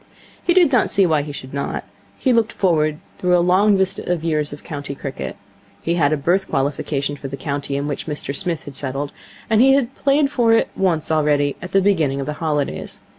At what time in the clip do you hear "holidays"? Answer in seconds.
12.41-12.99